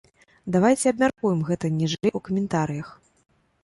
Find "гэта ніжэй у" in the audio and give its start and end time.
1.51-2.27